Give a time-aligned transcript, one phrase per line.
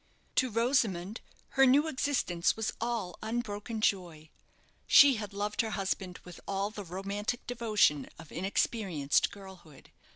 [0.37, 4.31] To Rosamond, her new existence was all unbroken joy.
[4.87, 9.91] She had loved her husband with all the romantic devotion of inexperienced girlhood.